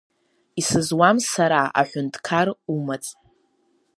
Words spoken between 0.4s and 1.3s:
Исызуам